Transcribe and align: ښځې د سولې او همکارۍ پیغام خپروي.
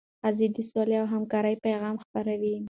ښځې 0.21 0.47
د 0.55 0.57
سولې 0.69 0.95
او 1.01 1.07
همکارۍ 1.13 1.55
پیغام 1.65 1.95
خپروي. 2.03 2.55